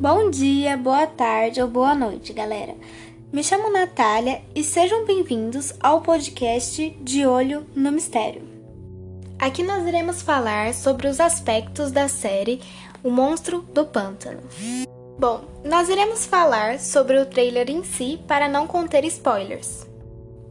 [0.00, 2.72] Bom dia, boa tarde ou boa noite, galera.
[3.32, 8.42] Me chamo Natália e sejam bem-vindos ao podcast De Olho no Mistério.
[9.40, 12.60] Aqui nós iremos falar sobre os aspectos da série
[13.02, 14.38] O Monstro do Pântano.
[15.18, 19.84] Bom, nós iremos falar sobre o trailer em si para não conter spoilers.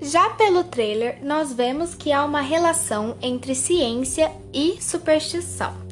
[0.01, 5.86] Já pelo trailer, nós vemos que há uma relação entre ciência e superstição.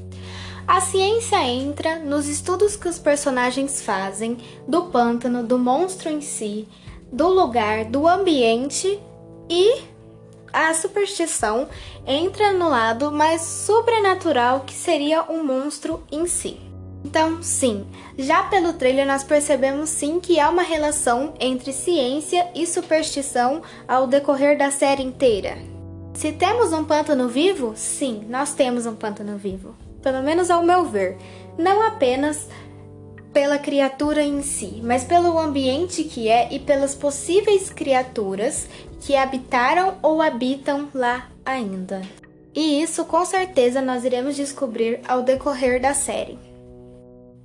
[0.67, 4.37] A ciência entra nos estudos que os personagens fazem
[4.67, 6.67] do pântano, do monstro em si,
[7.11, 8.99] do lugar, do ambiente
[9.47, 9.83] e
[10.51, 11.67] a superstição
[12.07, 16.59] entra no lado mais sobrenatural que seria o monstro em si.
[17.03, 17.85] Então, sim,
[18.17, 24.07] já pelo trailer nós percebemos sim que há uma relação entre ciência e superstição ao
[24.07, 25.59] decorrer da série inteira.
[26.15, 29.84] Se temos um pântano vivo, sim, nós temos um pântano vivo.
[30.05, 31.17] Pelo menos ao meu ver.
[31.57, 32.47] Não apenas
[33.33, 38.67] pela criatura em si, mas pelo ambiente que é e pelas possíveis criaturas
[39.01, 42.03] que habitaram ou habitam lá ainda.
[42.53, 46.37] E isso com certeza nós iremos descobrir ao decorrer da série.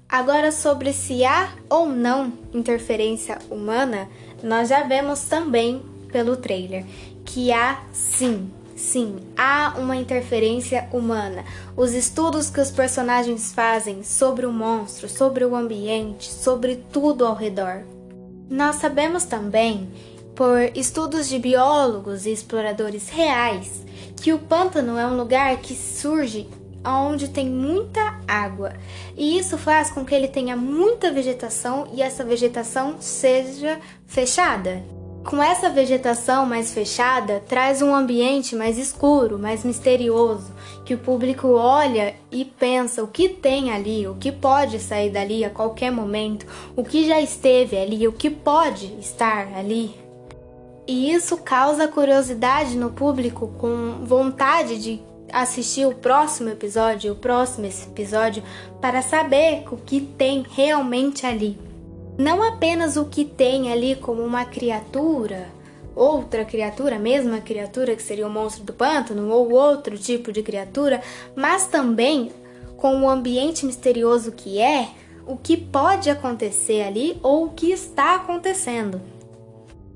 [0.06, 4.06] Agora, sobre se há ou não interferência humana,
[4.42, 5.80] nós já vemos também
[6.12, 6.84] pelo trailer
[7.24, 11.44] que há sim, sim, há uma interferência humana.
[11.76, 17.34] Os estudos que os personagens fazem sobre o monstro, sobre o ambiente, sobre tudo ao
[17.34, 17.82] redor.
[18.48, 19.88] Nós sabemos também,
[20.34, 23.84] por estudos de biólogos e exploradores reais,
[24.16, 26.48] que o pântano é um lugar que surge
[26.84, 28.72] onde tem muita água.
[29.16, 34.82] E isso faz com que ele tenha muita vegetação e essa vegetação seja fechada.
[35.24, 40.50] Com essa vegetação mais fechada, traz um ambiente mais escuro, mais misterioso,
[40.84, 45.44] que o público olha e pensa o que tem ali, o que pode sair dali
[45.44, 49.94] a qualquer momento, o que já esteve ali, o que pode estar ali.
[50.86, 57.66] E isso causa curiosidade no público com vontade de assistir o próximo episódio, o próximo
[57.66, 58.42] episódio,
[58.80, 61.69] para saber o que tem realmente ali.
[62.20, 65.48] Não apenas o que tem ali como uma criatura,
[65.96, 70.42] outra criatura, a mesma criatura que seria o monstro do pântano, ou outro tipo de
[70.42, 71.00] criatura,
[71.34, 72.30] mas também
[72.76, 74.90] com o ambiente misterioso que é,
[75.26, 79.00] o que pode acontecer ali ou o que está acontecendo.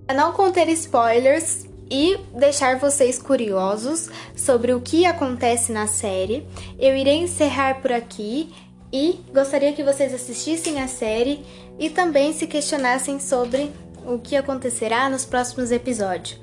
[0.06, 6.47] Para não conter spoilers, e deixar vocês curiosos sobre o que acontece na série.
[6.79, 8.51] Eu irei encerrar por aqui
[8.94, 11.44] e gostaria que vocês assistissem a série
[11.81, 13.72] e também se questionassem sobre
[14.06, 16.41] o que acontecerá nos próximos episódios.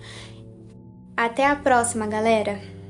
[1.16, 2.81] Até a próxima, galera!